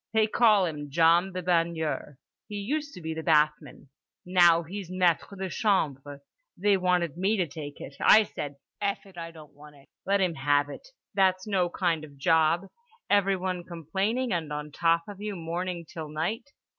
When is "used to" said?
2.55-3.01